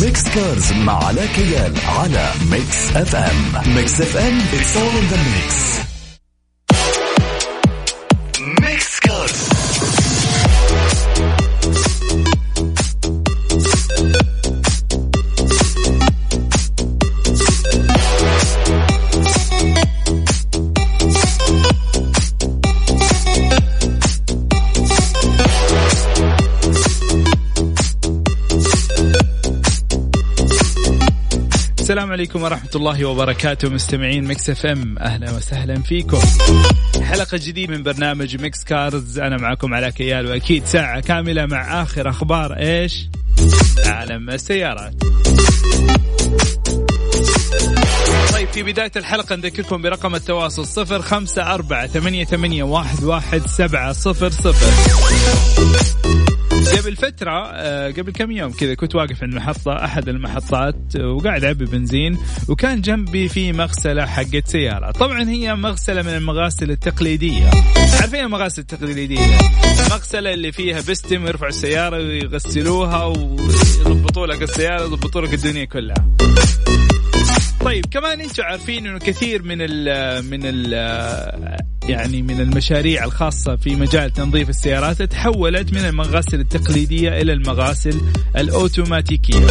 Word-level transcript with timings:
ميكس 0.00 0.22
كارز 0.22 0.72
مع 0.72 1.04
علاء 1.04 1.26
كيال 1.26 1.72
على 1.86 2.30
ميكس 2.50 2.96
اف 2.96 3.14
ام 3.16 3.74
ميكس 3.74 4.00
اف 4.00 4.16
ام 4.16 4.38
it's 4.38 4.76
all 4.76 4.98
in 5.00 5.12
the 5.12 5.18
mix. 5.18 5.91
السلام 31.92 32.12
عليكم 32.12 32.42
ورحمة 32.42 32.70
الله 32.74 33.04
وبركاته 33.04 33.68
مستمعين 33.68 34.24
Mix 34.24 34.50
FM 34.50 34.98
أهلا 34.98 35.36
وسهلا 35.36 35.82
فيكم. 35.82 36.20
حلقة 37.02 37.36
جديدة 37.36 37.72
من 37.72 37.82
برنامج 37.82 38.42
Mix 38.42 38.64
Cars 38.64 39.18
أنا 39.18 39.36
معكم 39.36 39.74
علاء 39.74 39.90
كيال 39.90 40.26
وأكيد 40.26 40.64
ساعة 40.64 41.00
كاملة 41.00 41.46
مع 41.46 41.82
آخر 41.82 42.08
أخبار 42.10 42.52
إيش؟ 42.58 43.08
عالم 43.86 44.30
السيارات. 44.30 44.94
طيب 48.32 48.48
في 48.48 48.62
بداية 48.62 48.92
الحلقة 48.96 49.36
نذكركم 49.36 49.82
برقم 49.82 50.14
التواصل 50.14 50.66
صفر 50.66 51.02
خمسة 51.02 51.54
أربعة 51.54 51.86
ثمانية, 51.86 52.24
ثمانية 52.24 52.62
واحد, 52.62 53.04
واحد 53.04 53.46
سبعة 53.46 53.92
صفر 53.92 54.30
صفر 54.30 54.66
قبل 56.78 56.96
فترة 56.96 57.50
آه، 57.52 57.90
قبل 57.90 58.12
كم 58.12 58.30
يوم 58.30 58.52
كذا 58.52 58.74
كنت 58.74 58.94
واقف 58.94 59.22
عند 59.22 59.34
محطة 59.34 59.84
أحد 59.84 60.08
المحطات 60.08 60.96
وقاعد 60.96 61.44
أعبي 61.44 61.64
بنزين 61.64 62.18
وكان 62.48 62.80
جنبي 62.80 63.28
في 63.28 63.52
مغسلة 63.52 64.06
حقت 64.06 64.46
سيارة. 64.46 64.90
طبعا 64.90 65.28
هي 65.30 65.54
مغسلة 65.54 66.02
من 66.02 66.08
المغاسل 66.14 66.70
التقليدية. 66.70 67.50
عارفين 68.00 68.20
المغاسل 68.20 68.62
التقليدية؟ 68.62 69.38
المغسلة 69.86 70.34
اللي 70.34 70.52
فيها 70.52 70.80
بستم 70.80 71.26
يرفعوا 71.26 71.50
السيارة 71.50 71.96
ويغسلوها 71.96 73.04
ويضبطوا 73.04 74.26
لك 74.26 74.42
السيارة 74.42 74.84
يضبطوا 74.84 75.20
لك 75.20 75.34
الدنيا 75.34 75.64
كلها. 75.64 76.06
طيب 77.60 77.86
كمان 77.86 78.20
أنتم 78.20 78.42
عارفين 78.42 78.86
إنه 78.86 78.98
كثير 78.98 79.42
من 79.42 79.56
ال 79.60 80.24
من 80.30 80.40
ال 80.44 81.71
يعني 81.88 82.22
من 82.22 82.40
المشاريع 82.40 83.04
الخاصة 83.04 83.56
في 83.56 83.76
مجال 83.76 84.10
تنظيف 84.12 84.48
السيارات 84.48 85.02
تحولت 85.02 85.72
من 85.72 85.84
المغاسل 85.84 86.40
التقليدية 86.40 87.08
إلى 87.08 87.32
المغاسل 87.32 88.00
الأوتوماتيكية. 88.36 89.46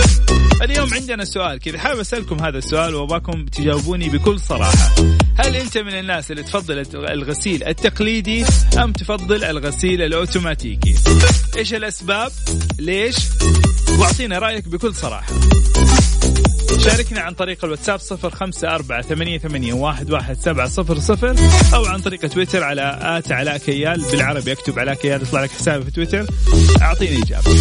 اليوم 0.61 0.93
عندنا 0.93 1.25
سؤال 1.25 1.59
كذا 1.59 1.79
حابب 1.79 1.99
أسألكم 1.99 2.43
هذا 2.43 2.57
السؤال 2.57 2.95
وأباكم 2.95 3.45
تجاوبوني 3.45 4.09
بكل 4.09 4.39
صراحة. 4.39 4.95
هل 5.37 5.55
أنت 5.55 5.77
من 5.77 5.99
الناس 5.99 6.31
اللي 6.31 6.43
تفضل 6.43 6.85
الغسيل 6.95 7.63
التقليدي 7.63 8.45
أم 8.83 8.93
تفضل 8.93 9.43
الغسيل 9.43 10.01
الأوتوماتيكي؟ 10.01 10.95
إيش 11.57 11.73
الأسباب؟ 11.73 12.31
ليش؟ 12.79 13.15
واعطينا 13.99 14.39
رأيك 14.39 14.67
بكل 14.67 14.95
صراحة. 14.95 15.33
شاركنا 16.79 17.21
عن 17.21 17.33
طريق 17.33 17.65
الواتساب 17.65 17.99
صفر 17.99 18.29
خمسة 18.29 18.75
أربعة 18.75 19.01
ثمانية, 19.01 19.37
ثمانية 19.37 19.73
واحد, 19.73 20.11
واحد 20.11 20.37
سبعة 20.41 20.67
صفر 20.67 20.99
صفر 20.99 21.35
أو 21.73 21.85
عن 21.85 21.99
طريق 21.99 22.19
تويتر 22.19 22.63
على 22.63 22.99
آت 23.01 23.31
علاء 23.31 23.57
كيال 23.57 24.01
بالعربي 24.11 24.51
أكتب 24.51 24.79
علاء 24.79 24.95
كيال 24.95 25.21
يطلع 25.21 25.43
لك 25.43 25.51
حسابي 25.51 25.85
في 25.85 25.91
تويتر. 25.91 26.25
أعطيني 26.81 27.23
إجابة. 27.23 27.55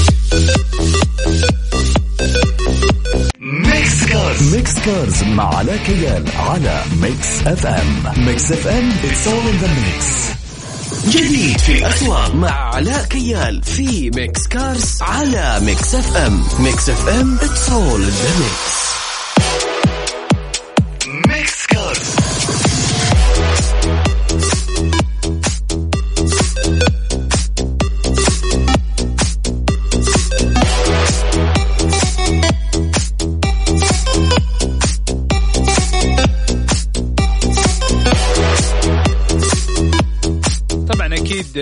Mix 3.40 4.04
Cars 4.04 4.54
Mix 4.54 4.74
Cars 4.78 5.22
مع 5.22 5.56
علاء 5.56 5.76
كيال 5.76 6.24
على 6.36 6.82
Mix 7.02 7.46
FM 7.46 8.26
Mix 8.26 8.52
FM 8.52 8.90
it's 8.90 9.26
all 9.26 9.48
in 9.50 9.64
the 9.64 9.68
mix. 9.68 10.04
جديد 11.08 11.58
في 11.58 11.78
الأسواق 11.78 12.34
مع 12.34 12.74
علاء 12.74 13.04
كيال 13.04 13.62
في 13.62 14.10
Mix 14.10 14.46
Cars 14.48 15.02
على 15.02 15.60
Mix 15.62 15.94
FM 15.94 16.44
Mix 16.58 16.88
FM 16.88 17.38
it's 17.38 17.68
all 17.68 18.00
in 18.00 18.14
the 18.24 18.42
mix. 18.42 18.80
Mix 18.80 18.89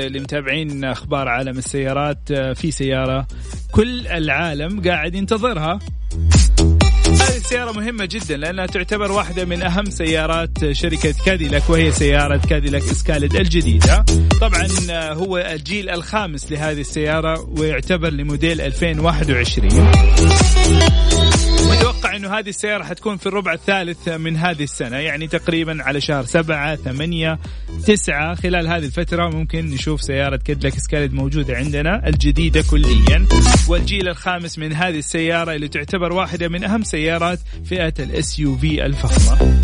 اللي 0.08 0.20
متابعين 0.20 0.84
أخبار 0.84 1.28
عالم 1.28 1.58
السيارات 1.58 2.18
آه، 2.30 2.52
في 2.52 2.70
سيارة 2.70 3.26
كل 3.72 4.06
العالم 4.06 4.80
قاعد 4.88 5.14
ينتظرها. 5.14 5.78
هذه 7.06 7.36
السيارة 7.36 7.72
مهمة 7.72 8.04
جدا 8.04 8.36
لأنها 8.36 8.66
تعتبر 8.66 9.12
واحدة 9.12 9.44
من 9.44 9.62
أهم 9.62 9.84
سيارات 9.84 10.72
شركة 10.72 11.14
كاديلاك 11.26 11.70
وهي 11.70 11.90
سيارة 11.92 12.36
كاديلاك 12.36 12.82
اسكالد 12.82 13.34
الجديدة. 13.36 14.04
طبعا 14.40 14.68
آه، 14.90 15.12
هو 15.12 15.38
الجيل 15.38 15.90
الخامس 15.90 16.52
لهذه 16.52 16.80
السيارة 16.80 17.40
ويعتبر 17.58 18.10
لموديل 18.10 18.60
2021 18.60 19.68
متوقع 21.88 22.16
إنه 22.16 22.38
هذه 22.38 22.48
السيارة 22.48 22.84
حتكون 22.84 23.16
في 23.16 23.26
الربع 23.26 23.52
الثالث 23.52 24.08
من 24.08 24.36
هذه 24.36 24.62
السنة 24.62 24.96
يعني 24.96 25.26
تقريبا 25.26 25.82
على 25.82 26.00
شهر 26.00 26.24
سبعة 26.24 26.76
ثمانية 26.76 27.38
تسعة. 27.86 28.34
خلال 28.34 28.68
هذه 28.68 28.84
الفترة 28.84 29.28
ممكن 29.28 29.66
نشوف 29.66 30.02
سيارة 30.02 30.36
Cadillac 30.36 30.78
Escalade 30.78 31.12
موجودة 31.12 31.56
عندنا 31.56 32.08
الجديدة 32.08 32.64
كليا. 32.70 33.26
والجيل 33.68 34.08
الخامس 34.08 34.58
من 34.58 34.72
هذه 34.72 34.98
السيارة 34.98 35.52
اللي 35.52 35.68
تعتبر 35.68 36.12
واحدة 36.12 36.48
من 36.48 36.64
أهم 36.64 36.82
سيارات 36.82 37.38
فئة 37.64 37.94
ال 37.98 38.38
SUV 38.38 38.86
الفخمة. 38.86 39.60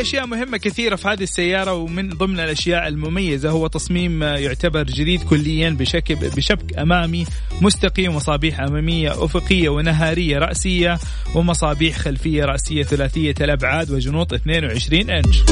في 0.00 0.06
أشياء 0.06 0.26
مهمة 0.26 0.56
كثيرة 0.56 0.96
في 0.96 1.08
هذه 1.08 1.22
السيارة 1.22 1.74
ومن 1.74 2.08
ضمن 2.08 2.40
الأشياء 2.40 2.88
المميزة 2.88 3.50
هو 3.50 3.66
تصميم 3.66 4.22
يعتبر 4.22 4.82
جديد 4.82 5.22
كليا 5.22 5.70
بشكل 5.70 6.14
بشبك 6.14 6.78
أمامي 6.78 7.26
مستقيم 7.60 8.12
ومصابيح 8.12 8.60
أمامية 8.60 9.24
أفقية 9.24 9.68
ونهارية 9.68 10.38
رأسية 10.38 10.98
ومصابيح 11.34 11.96
خلفية 11.98 12.44
رأسية 12.44 12.82
ثلاثية 12.82 13.34
الابعاد 13.40 13.90
وجنوط 13.90 14.32
22 14.32 15.10
إنش. 15.10 15.42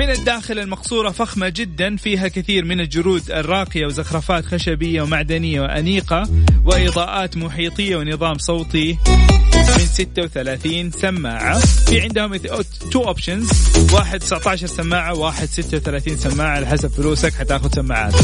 من 0.00 0.10
الداخل 0.10 0.58
المقصورة 0.58 1.10
فخمة 1.10 1.48
جدا 1.48 1.96
فيها 1.96 2.28
كثير 2.28 2.64
من 2.64 2.80
الجلود 2.80 3.30
الراقية 3.30 3.86
وزخرفات 3.86 4.44
خشبية 4.46 5.02
ومعدنية 5.02 5.60
وأنيقة 5.60 6.28
وإضاءات 6.64 7.36
محيطية 7.36 7.96
ونظام 7.96 8.38
صوتي 8.38 8.98
من 9.78 9.86
36 9.86 10.90
سماعة. 10.90 11.58
في 11.58 12.00
عندهم 12.00 12.36
two 12.90 13.04
options 13.04 13.50
واحد 13.92 14.18
19 14.18 14.66
سماعة 14.66 15.14
واحد 15.14 15.48
36 15.48 16.16
سماعة 16.16 16.56
على 16.56 16.66
حسب 16.66 16.90
فلوسك 16.90 17.34
حتاخذ 17.34 17.74
سماعات. 17.74 18.14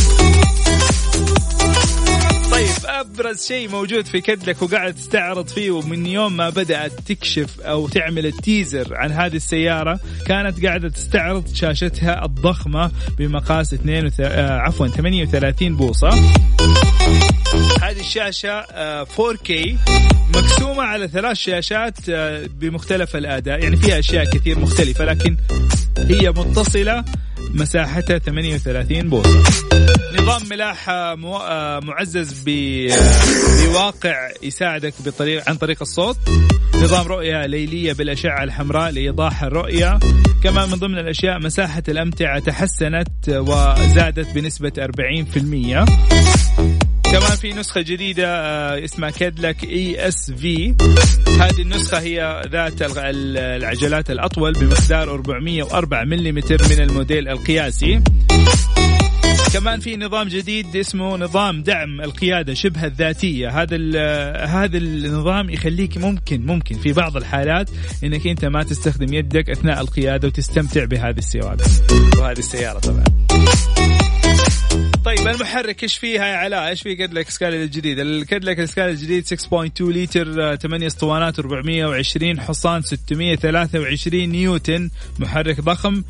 طيب 2.57 2.69
أبرز 2.85 3.47
شيء 3.47 3.69
موجود 3.69 4.07
في 4.07 4.21
كدلك 4.21 4.63
وقاعد 4.63 4.95
تستعرض 4.95 5.49
فيه 5.49 5.71
ومن 5.71 6.07
يوم 6.07 6.37
ما 6.37 6.51
بدأت 6.51 6.93
تكشف 7.07 7.61
أو 7.61 7.89
تعمل 7.89 8.27
التيزر 8.27 8.97
عن 8.97 9.13
هذه 9.13 9.37
السيارة 9.37 10.01
كانت 10.27 10.67
قاعدة 10.67 10.89
تستعرض 10.89 11.55
شاشتها 11.55 12.25
الضخمة 12.25 12.91
بمقاس 13.19 13.75
2 13.75 14.07
وث... 14.07 14.21
آه 14.21 14.59
عفوا 14.59 14.87
38 14.87 15.77
بوصة. 15.77 16.09
هذه 17.83 18.01
الشاشة 18.01 18.51
آه 18.51 19.05
4K 19.05 19.53
مقسومة 20.37 20.83
على 20.83 21.09
ثلاث 21.09 21.37
شاشات 21.37 22.09
آه 22.09 22.47
بمختلف 22.61 23.17
الأداء. 23.17 23.63
يعني 23.63 23.77
فيها 23.77 23.99
أشياء 23.99 24.25
كثير 24.25 24.59
مختلفة 24.59 25.05
لكن 25.05 25.37
هي 25.99 26.31
متصلة 26.31 27.05
مساحتها 27.55 28.19
38 28.19 29.11
بوصة. 29.11 29.43
نظام 30.21 30.49
ملاح 30.51 30.91
مو... 30.91 31.39
معزز 31.85 32.43
ب... 32.47 32.51
بواقع 33.63 34.31
يساعدك 34.43 34.95
بطريق 35.07 35.49
عن 35.49 35.57
طريق 35.57 35.79
الصوت. 35.81 36.17
نظام 36.75 37.07
رؤية 37.07 37.47
ليلية 37.47 37.93
بالأشعة 37.93 38.45
الحمراء 38.45 38.91
لإيضاح 38.91 39.43
الرؤية. 39.43 39.99
كمان 40.43 40.71
من 40.71 40.75
ضمن 40.75 40.99
الأشياء 40.99 41.39
مساحة 41.39 41.83
الأمتعة 41.89 42.39
تحسنت 42.39 43.09
وزادت 43.29 44.35
بنسبة 44.35 44.73
40% 44.77 46.17
كمان 47.05 47.37
في 47.41 47.53
نسخة 47.53 47.81
جديدة 47.81 48.29
اسمها 48.85 49.11
كادلك 49.11 49.65
إي 49.65 50.09
إس 50.09 50.31
في. 50.31 50.75
هذه 51.41 51.63
النسخة 51.63 52.01
هي 52.01 52.43
ذات 52.53 52.83
العجلات 52.97 54.11
الأطول 54.11 54.53
بمقدار 54.53 55.11
404 55.11 56.05
ملم 56.05 56.35
من 56.71 56.81
الموديل 56.81 57.29
القياسي. 57.29 58.03
كمان 59.53 59.81
في 59.81 59.97
نظام 59.97 60.29
جديد 60.29 60.77
اسمه 60.77 61.17
نظام 61.17 61.63
دعم 61.63 62.01
القيادة 62.01 62.55
شبه 62.55 62.85
الذاتية 62.85 63.63
هذا 63.63 63.77
هذا 64.47 64.79
النظام 64.79 65.51
يخليك 65.51 65.97
ممكن 65.97 66.47
ممكن 66.47 66.79
في 66.79 66.93
بعض 66.93 67.17
الحالات 67.17 67.71
إنك 68.05 68.27
أنت 68.27 68.45
ما 68.45 68.63
تستخدم 68.63 69.15
يدك 69.15 69.51
أثناء 69.51 69.81
القيادة 69.81 70.29
وتستمتع 70.29 70.85
بهذه 70.85 71.19
السيارة 71.19 71.65
وهذه 72.19 72.39
السيارة 72.39 72.79
طبعا 72.79 73.05
طيب 75.05 75.29
المحرك 75.29 75.83
إيش 75.83 75.99
فيها 75.99 76.27
يا 76.27 76.37
علاء؟ 76.37 76.69
إيش 76.69 76.83
في 76.83 76.95
كادلك 76.95 77.31
سكالا 77.31 77.63
الجديد؟ 77.63 77.99
الكادلك 77.99 78.65
سكالا 78.65 78.91
الجديد 78.91 79.27
6.2 79.27 79.81
لتر 79.81 80.57
8 80.57 80.87
اسطوانات 80.87 81.39
420 81.39 82.41
حصان 82.41 82.83
623 82.83 84.29
نيوتن 84.29 84.91
محرك 85.19 85.61
ضخم 85.61 86.03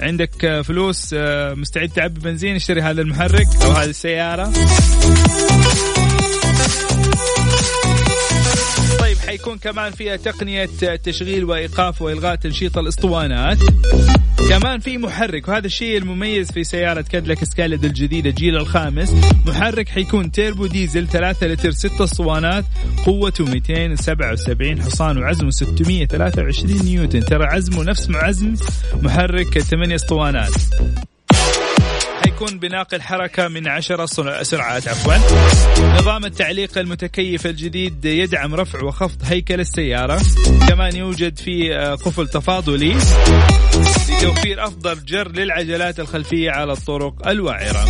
عندك 0.00 0.62
فلوس 0.64 1.10
آه، 1.14 1.54
مستعد 1.54 1.88
تعبي 1.88 2.20
بنزين 2.20 2.56
اشتري 2.56 2.82
هذا 2.82 3.02
المحرك 3.02 3.48
أو 3.64 3.70
هذه 3.70 3.90
السيارة. 3.90 4.52
حيكون 9.30 9.58
كمان 9.58 9.92
فيها 9.92 10.16
تقنية 10.16 10.68
تشغيل 11.04 11.44
وإيقاف 11.44 12.02
وإلغاء 12.02 12.34
تنشيط 12.34 12.78
الأسطوانات. 12.78 13.58
كمان 14.48 14.80
في 14.80 14.98
محرك 14.98 15.48
وهذا 15.48 15.66
الشيء 15.66 15.98
المميز 15.98 16.52
في 16.52 16.64
سيارة 16.64 17.00
كادلك 17.00 17.44
سكالد 17.44 17.84
الجديدة 17.84 18.30
الجيل 18.30 18.56
الخامس. 18.56 19.14
محرك 19.46 19.88
حيكون 19.88 20.32
تيربو 20.32 20.66
ديزل 20.66 21.08
3 21.08 21.46
لتر 21.46 21.70
6 21.70 22.04
أسطوانات 22.04 22.64
قوته 23.06 23.44
277 23.44 24.82
حصان 24.82 25.18
وعزمه 25.18 25.50
623 25.50 26.84
نيوتن. 26.84 27.20
ترى 27.20 27.44
عزمه 27.44 27.84
نفس 27.84 28.10
عزم 28.10 28.54
محرك 29.02 29.58
8 29.58 29.94
أسطوانات. 29.94 30.52
حيكون 32.40 32.58
بناقل 32.58 33.02
حركة 33.02 33.48
من 33.48 33.68
عشرة 33.68 34.06
سرعات 34.42 34.88
عفوا. 34.88 35.14
نظام 35.98 36.24
التعليق 36.24 36.78
المتكيف 36.78 37.46
الجديد 37.46 38.04
يدعم 38.04 38.54
رفع 38.54 38.84
وخفض 38.84 39.16
هيكل 39.24 39.60
السيارة. 39.60 40.20
كمان 40.68 40.96
يوجد 40.96 41.38
في 41.38 41.76
آه، 41.76 41.94
قفل 41.94 42.28
تفاضلي. 42.28 42.96
لتوفير 44.10 44.64
أفضل 44.64 45.04
جر 45.04 45.28
للعجلات 45.28 46.00
الخلفية 46.00 46.50
على 46.50 46.72
الطرق 46.72 47.28
الوعرة 47.28 47.84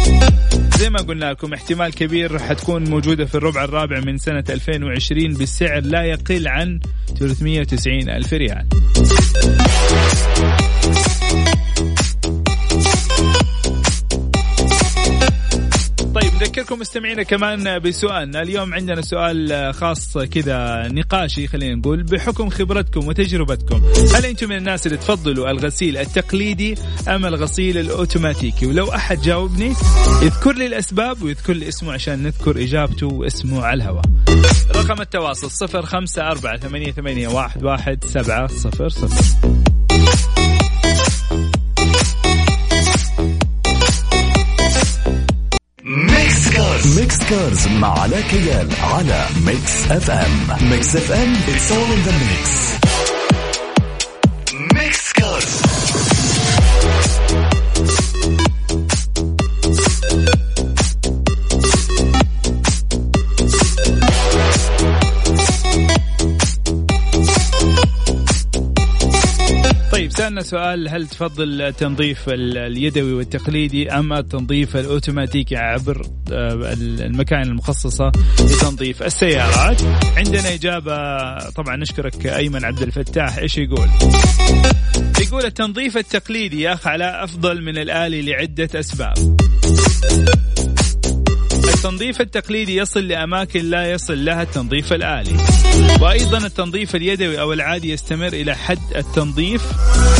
زي 0.79 0.91
ما 0.91 0.99
قلنا 0.99 1.31
لكم 1.31 1.53
احتمال 1.53 1.95
كبير 1.95 2.39
حتكون 2.39 2.91
موجودة 2.91 3.25
في 3.25 3.35
الربع 3.35 3.65
الرابع 3.65 4.01
من 4.01 4.19
سنة 4.19 4.45
2020 4.51 5.35
بسعر 5.35 5.81
لا 5.81 6.03
يقل 6.03 6.49
عن 6.49 6.81
390 7.19 8.09
ألف 8.09 8.33
ريال. 8.33 8.67
نذكركم 16.51 16.79
مستمعينا 16.79 17.23
كمان 17.23 17.79
بسؤالنا. 17.79 18.43
اليوم 18.43 18.75
عندنا 18.75 19.03
سؤال 19.03 19.75
خاص 19.75 20.19
كذا 20.19 20.89
نقاشي 20.89 21.47
خلينا 21.47 21.75
نقول 21.75 22.03
بحكم 22.03 22.51
خبرتكم 22.51 23.09
وتجربتكم. 23.09 23.83
هل 24.15 24.27
أنتم 24.27 24.49
من 24.49 24.57
الناس 24.57 24.87
اللي 24.87 24.99
تفضلوا 24.99 25.51
الغسيل 25.51 25.97
التقليدي 25.97 26.75
أم 27.09 27.27
الغسيل 27.27 27.79
الأوتوماتيكي؟ 27.79 28.67
ولو 28.67 28.95
أحد 28.95 29.21
جاوبني 29.21 29.75
يذكر 30.23 30.53
لي 30.53 30.67
الأسباب 30.67 31.23
ويذكر 31.23 31.53
لي 31.53 31.69
اسمه 31.69 31.93
عشان 31.93 32.23
نذكر 32.23 32.63
إجابته 32.63 33.07
واسمه 33.07 33.65
على 33.65 33.83
الهواء. 33.83 34.05
رقم 34.77 35.01
التواصل 35.01 35.69
054 35.77 36.59
88 36.59 37.27
11700 37.27 39.70
Mix 46.97 47.19
Cars 47.31 47.69
مع 47.69 47.99
علاء 48.01 48.21
كيال 48.21 48.69
على 48.83 49.27
Mix 49.47 49.91
FM 49.91 50.69
Mix 50.71 50.97
FM 50.97 51.35
it's 51.35 51.71
all 51.71 51.93
in 51.97 52.09
the 52.09 52.13
mix. 52.13 53.10
سؤال 70.43 70.89
هل 70.89 71.07
تفضل 71.07 71.63
التنظيف 71.63 72.25
اليدوي 72.29 73.13
والتقليدي 73.13 73.91
أم 73.91 74.13
التنظيف 74.13 74.77
الأوتوماتيكي 74.77 75.57
عبر 75.57 76.07
آه، 76.33 76.73
المكان 77.01 77.43
المخصصة 77.43 78.13
لتنظيف 78.41 79.03
السيارات؟ 79.03 79.83
عندنا 80.17 80.55
إجابة 80.55 81.39
طبعا 81.51 81.77
نشكرك 81.77 82.27
أيمن 82.27 82.65
عبد 82.65 82.83
الفتاح 82.83 83.39
إيش 83.39 83.59
يقول؟ 83.59 83.89
يقول 85.21 85.45
التنظيف 85.45 85.97
التقليدي 85.97 86.61
يا 86.61 86.73
أخ 86.73 86.87
على 86.87 87.25
أفضل 87.25 87.63
من 87.63 87.79
الآلي 87.79 88.23
لعدة 88.23 88.81
أسباب. 88.81 89.37
التنظيف 91.81 92.21
التقليدي 92.21 92.77
يصل 92.77 93.09
لأماكن 93.09 93.65
لا 93.65 93.91
يصل 93.91 94.25
لها 94.25 94.43
التنظيف 94.43 94.93
الآلي. 94.93 95.37
وأيضا 96.01 96.39
التنظيف 96.39 96.97
اليدوي 96.97 97.41
أو 97.41 97.53
العادي 97.53 97.91
يستمر 97.91 98.27
إلى 98.27 98.57
حد 98.57 98.79
التنظيف 98.97 99.63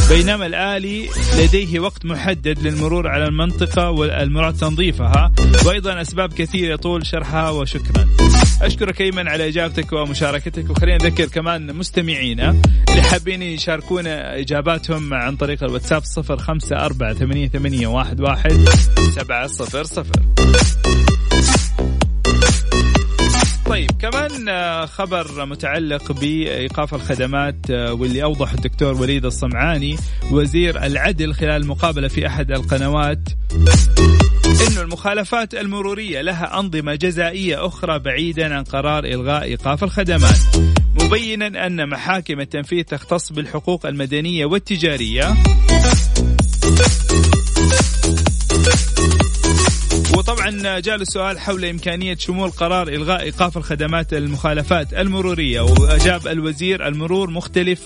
بينما 0.09 0.47
الآلي 0.47 1.09
لديه 1.39 1.81
وقت 1.81 2.05
محدد 2.05 2.59
للمرور 2.59 3.09
على 3.09 3.25
المنطقة 3.25 3.91
والمراد 3.91 4.55
تنظيفها. 4.55 5.33
وأيضا 5.67 6.01
أسباب 6.01 6.33
كثيرة 6.33 6.75
يطول 6.75 7.07
شرحها 7.07 7.51
وشكرا. 7.51 8.09
أشكرك 8.63 9.01
أيمن 9.01 9.29
على 9.29 9.49
إجابتك 9.49 9.93
ومشاركتك 9.93 10.71
وخلينا 10.71 11.05
نذكر 11.05 11.27
كمان 11.27 11.77
مستمعينا 11.77 12.57
اللي 12.91 13.03
حابين 13.03 13.43
يشاركونا 13.43 14.39
إجاباتهم 14.39 15.15
عن 15.15 15.37
طريق 15.37 15.65
الواتساب 15.65 16.05
صفر 16.05 16.37
خمسة 16.37 16.77
أربعة 16.77 17.15
ثمانية, 17.15 17.49
ثمانية 17.49 17.87
واحد, 17.87 18.21
واحد 18.21 18.69
سبعة 19.17 19.47
صفر 19.47 19.85
صفر. 19.85 20.21
طيب 23.71 23.91
كمان 23.99 24.49
آه، 24.49 24.87
خبر 24.87 25.45
متعلق 25.47 26.13
بإيقاف 26.13 26.95
الخدمات 26.95 27.57
آه، 27.71 27.93
واللي 27.93 28.23
أوضح 28.23 28.53
الدكتور 28.53 29.01
وليد 29.03 29.25
الصمعاني 29.25 29.97
وزير 30.31 30.83
العدل 30.85 31.35
خلال 31.35 31.67
مقابلة 31.67 32.09
في 32.09 32.27
أحد 32.27 32.51
القنوات 32.51 33.19
إنه 34.69 34.81
المخالفات 34.81 35.55
المرورية 35.55 36.21
لها 36.21 36.61
أنظمة 36.61 36.95
جزائية 36.95 37.67
أخرى 37.67 37.99
بعيدا 37.99 38.55
عن 38.55 38.65
قرار 38.65 39.05
إلغاء 39.05 39.43
إيقاف 39.43 39.85
الخدمات. 39.85 40.39
مبينا 41.01 41.67
أن 41.67 41.89
محاكم 41.89 42.41
التنفيذ 42.41 42.85
تختص 42.85 43.33
بالحقوق 43.33 43.87
المدنية 43.87 44.45
والتجارية. 44.45 45.35
وطبعا 50.31 50.79
جاء 50.79 50.97
السؤال 50.97 51.41
حول 51.41 51.65
إمكانية 51.65 52.17
شمول 52.17 52.51
قرار 52.51 52.89
إلغاء 52.89 53.21
إيقاف 53.23 53.57
الخدمات 53.57 54.13
المخالفات 54.13 54.95
المرورية 54.95 55.61
وأجاب 55.61 56.27
الوزير 56.27 56.89
المرور 56.89 57.31
مختلف. 57.31 57.81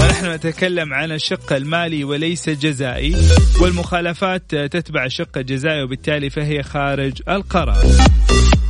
ونحن 0.00 0.26
نتكلم 0.26 0.94
عن 0.94 1.12
الشق 1.12 1.52
المالي 1.52 2.04
وليس 2.04 2.48
الجزائي 2.48 3.16
والمخالفات 3.60 4.54
تتبع 4.54 5.04
الشق 5.04 5.38
الجزائي 5.38 5.82
وبالتالي 5.82 6.30
فهي 6.30 6.62
خارج 6.62 7.12
القرار. 7.28 7.84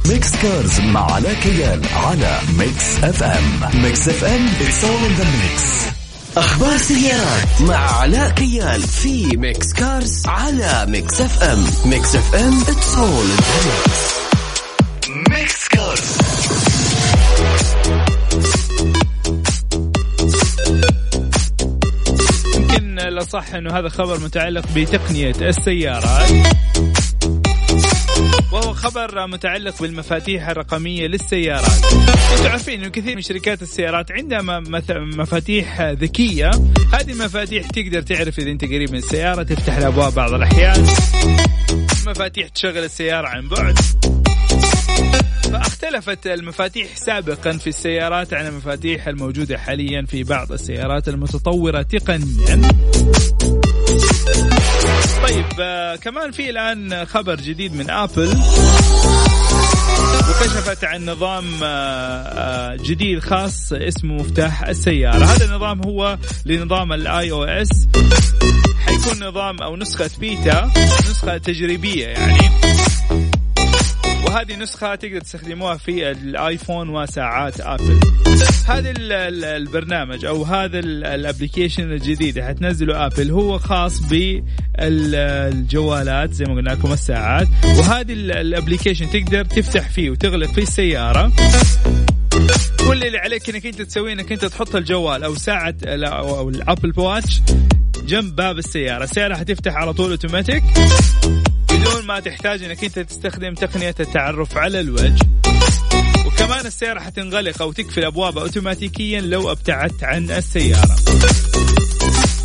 Mix 0.09 0.42
Cars 0.42 0.81
مع 0.81 1.12
علاء 1.12 1.35
كيال 1.35 1.81
على 1.95 2.38
Mix 2.59 3.04
FM. 3.04 3.83
Mix 3.83 4.09
FM. 4.09 4.47
It's 4.47 4.85
all 4.85 5.07
in 5.07 5.21
the 5.21 5.25
mix. 5.25 6.01
أخبار 6.37 6.77
سيارات 6.77 7.61
مع 7.61 7.77
علاء 8.01 8.31
كيال 8.31 8.83
في 8.83 9.37
Mix 9.37 9.73
Cars 9.73 10.26
على 10.27 10.87
Mix 10.88 11.21
FM 11.21 11.64
Mix 11.85 12.16
FM 12.16 12.61
it's 12.61 12.95
all 12.95 13.26
Mix 15.31 15.69
Cars 15.69 16.19
يمكن 22.55 22.99
الاصح 22.99 23.55
إنه 23.55 23.79
هذا 23.79 23.89
خبر 23.89 24.19
متعلق 24.21 24.65
بتقنية 24.77 25.35
السيارات. 25.41 26.31
خبر 28.75 29.26
متعلق 29.26 29.83
بالمفاتيح 29.83 30.49
الرقمية 30.49 31.07
للسيارات. 31.07 31.85
أنتم 32.33 32.50
عارفين 32.50 32.81
انه 32.81 32.88
كثير 32.88 33.17
من 33.17 33.23
شركات 33.23 33.62
السيارات 33.62 34.12
عندها 34.12 34.61
مفاتيح 34.91 35.81
ذكية 35.81 36.50
هذه 36.93 37.11
المفاتيح 37.11 37.67
تقدر 37.67 38.02
تعرف 38.02 38.38
إذا 38.38 38.50
أنت 38.50 38.64
قريب 38.64 38.91
من 38.91 38.99
السيارة 38.99 39.43
تفتح 39.43 39.76
الأبواب 39.76 40.14
بعض 40.14 40.35
الأحيان 40.35 40.87
مفاتيح 42.07 42.49
تشغل 42.49 42.85
السيارة 42.85 43.29
عن 43.29 43.49
بعد. 43.49 43.79
فاختلفت 45.52 46.26
المفاتيح 46.26 46.97
سابقا 46.97 47.52
في 47.52 47.67
السيارات 47.67 48.35
عن 48.35 48.47
المفاتيح 48.47 49.09
الموجودة 49.09 49.59
حاليا 49.59 50.02
في 50.02 50.23
بعض 50.23 50.52
السيارات 50.52 51.09
المتطورة 51.09 51.83
تقنيا. 51.83 52.62
طيب 55.23 55.47
آه 55.61 55.97
كمان 55.97 56.31
في 56.33 56.50
الآن 56.50 57.05
خبر 57.05 57.35
جديد 57.35 57.75
من 57.75 57.91
آبل. 57.91 58.29
وكشفت 60.31 60.85
عن 60.85 61.05
نظام 61.05 61.45
آه، 61.62 61.67
آه، 61.67 62.76
جديد 62.76 63.19
خاص 63.19 63.73
اسمه 63.73 64.14
مفتاح 64.14 64.62
السيارة. 64.62 65.25
هذا 65.25 65.45
النظام 65.45 65.81
هو 65.87 66.19
لنظام 66.47 66.93
ال 66.92 67.31
iOS 67.31 67.69
حيكون 68.87 69.29
نظام 69.29 69.57
أو 69.62 69.76
نسخة 69.76 70.11
بيتا 70.21 70.71
نسخة 71.11 71.38
تجريبية 71.38 72.07
يعني. 72.07 72.38
وهذه 74.33 74.57
نسخة 74.57 74.95
تقدر 74.95 75.21
تستخدموها 75.21 75.77
في 75.77 76.11
الآيفون 76.11 76.89
وساعات 76.89 77.61
آبل. 77.61 78.01
هذا 78.67 78.93
البرنامج 79.57 80.25
أو 80.25 80.45
هذا 80.45 80.79
ال 80.78 80.88
application 80.88 81.92
الجديد 81.93 82.41
حتنزله 82.41 83.07
آبل 83.07 83.31
هو 83.31 83.59
خاص 83.59 84.01
بالجوالات 84.79 86.33
زي 86.33 86.45
ما 86.45 86.55
قلنا 86.55 86.71
لكم 86.71 86.93
الساعات. 86.93 87.49
وهذه 87.65 88.12
ال 88.12 88.21
application 88.21 89.11
تقدر 89.11 89.45
تفتح 89.45 89.89
فيه 89.89 90.11
وتغلق 90.11 90.51
فيه 90.53 90.62
السيارة. 90.62 91.33
كل 92.89 93.05
اللي 93.05 93.19
عليك 93.19 93.51
إنك 93.51 93.67
أنت 93.67 93.83
تسويه 93.83 94.12
إنك 94.12 94.33
أنت 94.33 94.45
تحط 94.45 94.77
الجوال 94.77 95.25
أو 95.25 95.35
ساعة 95.35 95.75
أو 95.85 96.49
ال 96.49 96.56
Apple 96.56 96.92
Watch 96.97 97.40
جنب 98.07 98.37
باب 98.37 98.59
السيارة. 98.59 99.05
السيارة 99.05 99.35
حتفتح 99.35 99.75
على 99.75 99.93
طول 99.93 100.11
أوتوماتيك. 100.11 100.62
بدون 101.83 102.07
ما 102.07 102.21
تحتاج 102.21 102.62
إنك 102.62 102.85
أنت 102.85 102.99
تستخدم 102.99 103.55
تقنية 103.55 103.95
التعرف 104.01 104.57
على 104.57 104.81
الوجه. 104.81 105.27
وكمان 106.27 106.67
السيارة 106.67 107.01
حتنغلق 107.01 107.62
أو 107.62 107.73
تقفل 107.73 108.05
أبوابها 108.05 108.43
اوتوماتيكيا 108.43 109.21
لو 109.21 109.51
أبتعدت 109.53 110.05
عن 110.05 110.31
السيارة. 110.31 110.97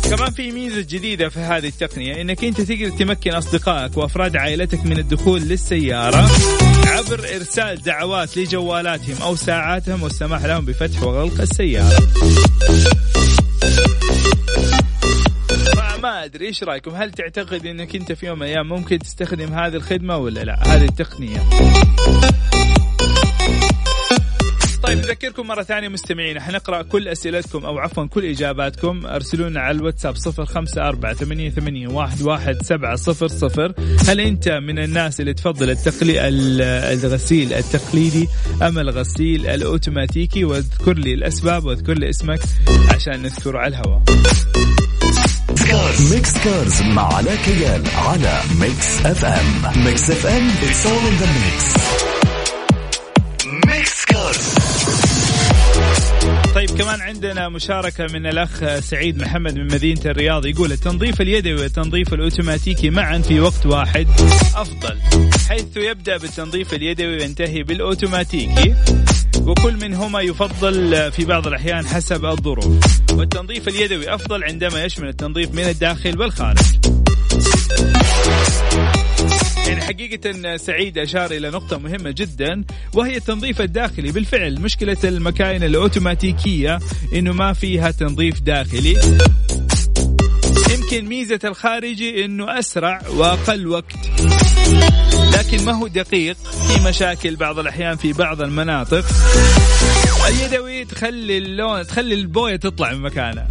كمان 0.04 0.30
في 0.30 0.52
ميزة 0.52 0.80
جديدة 0.80 1.28
في 1.28 1.38
هذه 1.38 1.66
التقنية 1.68 2.20
إنك 2.20 2.44
أنت 2.44 2.60
تقدر 2.60 2.88
تمكن 2.88 3.30
أصدقائك 3.30 3.96
وأفراد 3.96 4.36
عائلتك 4.36 4.84
من 4.84 4.98
الدخول 4.98 5.40
للسيارة 5.40 6.30
عبر 6.86 7.26
إرسال 7.36 7.82
دعوات 7.82 8.36
لجوالاتهم 8.36 9.22
أو 9.22 9.36
ساعاتهم 9.36 10.02
والسماح 10.02 10.44
لهم 10.44 10.64
بفتح 10.64 11.02
وغلق 11.02 11.40
السيارة. 11.40 12.08
ما 16.18 16.24
أدري 16.24 16.46
إيش 16.46 16.62
رأيكم؟ 16.62 16.90
هل 16.90 17.10
تعتقد 17.10 17.66
إنك 17.66 17.96
أنت 17.96 18.12
في 18.12 18.26
يوم 18.26 18.38
من 18.38 18.46
الأيام 18.46 18.68
ممكن 18.68 18.98
تستخدم 18.98 19.54
هذه 19.54 19.74
الخدمة 19.74 20.16
ولا 20.16 20.44
لا؟ 20.44 20.62
هذه 20.66 20.84
التقنية. 20.84 21.38
طيب 24.82 24.98
نذكركم 24.98 25.46
مرة 25.46 25.62
ثانية 25.62 25.88
مستمعين 25.88 26.40
حنقرأ 26.40 26.82
كل 26.82 27.08
أسئلتكم 27.08 27.64
أو 27.64 27.78
عفوا 27.78 28.06
كل 28.06 28.24
إجاباتكم. 28.24 29.06
أرسلوا 29.06 29.48
لنا 29.48 29.60
على 29.60 29.78
الواتساب 29.78 30.16
صفر 30.16 30.44
خمسة 30.46 30.88
أربعة 30.88 31.14
ثمانية, 31.14 31.50
ثمانية 31.50 31.88
واحد, 31.88 32.22
واحد 32.22 32.62
سبعة 32.62 32.96
صفر 32.96 33.28
صفر. 33.28 33.74
هل 34.08 34.20
أنت 34.20 34.48
من 34.48 34.78
الناس 34.78 35.20
اللي 35.20 35.34
تفضل 35.34 35.70
التقلي 35.70 36.28
الغسيل 36.92 37.52
التقليدي 37.52 38.28
أم 38.62 38.78
الغسيل 38.78 39.46
الأوتوماتيكي؟ 39.46 40.44
واذكر 40.44 40.94
لي 40.94 41.14
الأسباب 41.14 41.64
واذكر 41.64 41.94
لي 41.94 42.10
اسمك 42.10 42.40
عشان 42.94 43.22
نذكره 43.22 43.58
على 43.58 43.68
الهواء. 43.68 44.02
Mix 45.68 46.38
Cars. 46.44 46.82
مع 46.82 47.14
علاء 47.14 47.36
كيال 47.36 47.82
على 47.96 48.40
Mix 48.60 49.06
FM. 49.06 49.84
Mix 49.84 50.10
FM 50.10 50.50
it's 50.50 50.86
all 50.86 51.04
in 51.10 51.16
the 51.22 51.26
mix. 51.26 51.78
Mix 53.66 54.04
Cars. 54.04 54.54
طيب 56.54 56.70
كمان 56.70 57.00
عندنا 57.00 57.48
مشاركة 57.48 58.06
من 58.12 58.26
الأخ 58.26 58.78
سعيد 58.78 59.22
محمد 59.22 59.54
من 59.54 59.66
مدينة 59.66 60.00
الرياض 60.06 60.46
يقول 60.46 60.72
التنظيف 60.72 61.20
اليدوي 61.20 61.54
والتنظيف 61.54 62.14
الأوتوماتيكي 62.14 62.90
معا 62.90 63.18
في 63.18 63.40
وقت 63.40 63.66
واحد 63.66 64.06
أفضل 64.54 64.98
حيث 65.48 65.76
يبدأ 65.76 66.16
بالتنظيف 66.16 66.74
اليدوي 66.74 67.16
وينتهي 67.16 67.62
بالأوتوماتيكي. 67.62 68.74
وكل 69.48 69.76
منهما 69.76 70.20
يفضل 70.20 71.12
في 71.12 71.24
بعض 71.24 71.46
الأحيان 71.46 71.86
حسب 71.86 72.24
الظروف. 72.24 73.00
والتنظيف 73.12 73.68
اليدوي 73.68 74.14
أفضل 74.14 74.44
عندما 74.44 74.84
يشمل 74.84 75.08
التنظيف 75.08 75.54
من 75.54 75.62
الداخل 75.62 76.20
والخارج. 76.20 76.58
يعني 79.66 79.80
حقيقة 79.80 80.56
سعيد 80.56 80.98
أشار 80.98 81.30
إلى 81.30 81.50
نقطة 81.50 81.78
مهمة 81.78 82.10
جدا 82.10 82.64
وهي 82.94 83.16
التنظيف 83.16 83.60
الداخلي. 83.60 84.12
بالفعل 84.12 84.60
مشكلة 84.60 84.96
المكاين 85.04 85.62
الأوتوماتيكية 85.62 86.78
إنه 87.14 87.32
ما 87.32 87.52
فيها 87.52 87.90
تنظيف 87.90 88.40
داخلي. 88.40 88.96
يمكن 90.92 91.08
ميزة 91.08 91.38
الخارجي 91.44 92.24
إنه 92.24 92.58
أسرع 92.58 93.00
وأقل 93.08 93.66
وقت. 93.66 94.10
لكن 95.38 95.64
ما 95.64 95.72
هو 95.72 95.86
دقيق 95.86 96.36
في 96.36 96.88
مشاكل 96.88 97.36
بعض 97.36 97.58
الأحيان 97.58 97.96
في 97.96 98.12
بعض 98.12 98.42
المناطق. 98.42 99.04
اليدوي 100.28 100.84
تخلي 100.84 101.38
اللون 101.38 101.86
تخلي 101.86 102.14
البوية 102.14 102.56
تطلع 102.56 102.92
من 102.92 103.02
مكانها. 103.02 103.48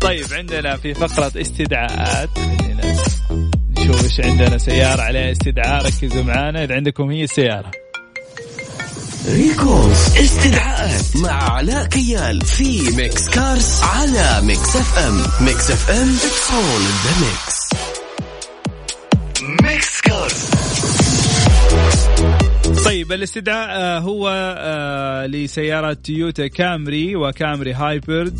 طيب 0.00 0.26
عندنا 0.32 0.76
في 0.76 0.94
فقرة 0.94 1.32
استدعاءات. 1.40 2.30
نشوف 3.78 4.04
إيش 4.04 4.20
عندنا. 4.20 4.58
سيارة 4.58 5.02
عليها 5.02 5.32
استدعاء 5.32 5.86
ركزوا 5.86 6.22
معانا. 6.22 6.64
إذا 6.64 6.74
عندكم 6.74 7.10
هي 7.10 7.24
السيارة. 7.24 7.70
recalls 9.26 9.98
استدعاءات 10.16 11.16
مع 11.16 11.52
علاء 11.52 11.84
كيال 11.86 12.46
في 12.46 12.90
Mix 12.90 13.28
Cars 13.28 13.80
على 13.82 14.40
Mix 14.42 14.76
FM. 14.76 15.22
Mix 15.40 15.70
FM 15.70 16.16
in 16.16 17.06
the 17.06 17.24
mix. 17.24 17.61
طيب 23.02 23.12
الاستدعاء 23.12 23.68
آه، 23.70 23.98
هو 23.98 24.28
آه، 24.58 25.26
لسيارات 25.26 26.06
تويوتا 26.06 26.46
كامري 26.46 27.16
وكامري 27.16 27.72
هايبرد. 27.72 28.38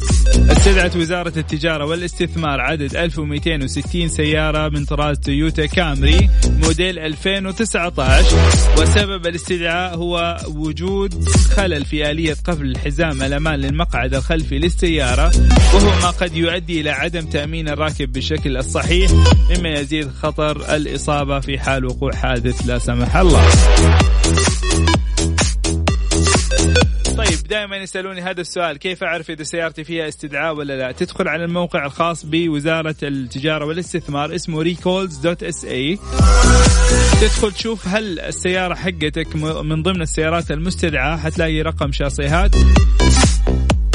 استدعت 0.51 0.97
وزارة 0.97 1.33
التجارة 1.37 1.85
والاستثمار 1.87 2.61
عدد 2.61 2.97
1260 2.97 4.09
سيارة 4.09 4.69
من 4.69 4.85
طراز 4.85 5.19
تويوتا 5.19 5.67
كامري 5.67 6.31
موديل 6.65 6.99
2019 6.99 8.37
وسبب 8.79 9.27
الاستدعاء 9.27 9.97
هو 9.97 10.37
وجود 10.49 11.29
خلل 11.29 11.85
في 11.85 12.11
آلية 12.11 12.37
قفل 12.45 12.65
الحزام 12.65 13.23
الأمان 13.23 13.61
للمقعد 13.61 14.15
الخلفي 14.15 14.59
للسيارة 14.59 15.33
وهو 15.75 16.01
ما 16.03 16.11
قد 16.11 16.37
يؤدي 16.37 16.81
إلى 16.81 16.91
عدم 16.91 17.27
تأمين 17.27 17.69
الراكب 17.69 18.13
بالشكل 18.13 18.57
الصحيح 18.57 19.11
مما 19.51 19.69
يزيد 19.69 20.09
خطر 20.23 20.75
الإصابة 20.77 21.41
في 21.41 21.59
حال 21.59 21.85
وقوع 21.85 22.13
حادث 22.13 22.67
لا 22.67 22.79
سمح 22.79 23.17
الله. 23.17 23.43
طيب 27.17 27.39
دائما 27.49 27.77
يسألوني 27.77 28.21
هذا 28.21 28.41
السؤال 28.41 28.79
كيف 28.79 29.05
أعرف 29.05 29.31
إذا 29.31 29.43
سيارتي 29.43 29.85
فيها 29.85 30.09
استدعاء 30.09 30.55
ولا 30.55 30.79
لا؟ 30.79 30.93
تدخل 30.93 31.29
على 31.29 31.45
الموقع 31.45 31.87
الخاص 31.87 32.27
بوزارة 32.27 32.97
التجارة 33.03 33.65
والاستثمار 33.65 34.35
اسمه 34.35 34.63
Recalls 34.63 35.17
dot 35.17 35.43
SA 35.43 35.99
تدخل 37.21 37.53
تشوف 37.53 37.89
هل 37.89 38.21
السيارة 38.21 38.75
حقتك 38.75 39.37
من 39.37 39.83
ضمن 39.83 40.03
السيارات 40.03 40.51
المستدعاة 40.51 41.17
حتلاقي 41.17 41.63
رقم 41.63 41.93
شاصيهات. 41.93 42.55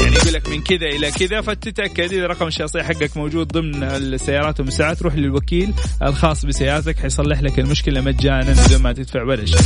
يعني 0.01 0.15
يقول 0.15 0.33
لك 0.33 0.49
من 0.49 0.63
كذا 0.63 0.85
إلى 0.85 1.11
كذا 1.11 1.41
فتتأكد 1.41 2.13
إذا 2.13 2.27
رقم 2.27 2.47
الشاصيه 2.47 2.81
حقك 2.81 3.17
موجود 3.17 3.47
ضمن 3.47 3.83
السيارات 3.83 4.59
المستدعاة 4.59 4.97
تروح 4.97 5.15
للوكيل 5.15 5.73
الخاص 6.03 6.45
بسيارتك 6.45 6.99
حيصلح 6.99 7.41
لك 7.41 7.59
المشكلة 7.59 8.01
مجانا 8.01 8.65
بدون 8.65 8.81
ما 8.81 8.93
تدفع 8.93 9.23
ولا 9.23 9.45
شيء. 9.45 9.57